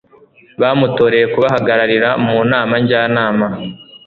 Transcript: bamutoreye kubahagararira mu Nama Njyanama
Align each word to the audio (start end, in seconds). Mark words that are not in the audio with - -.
bamutoreye 0.61 1.25
kubahagararira 1.33 2.09
mu 2.25 2.37
Nama 2.51 2.73
Njyanama 2.81 3.47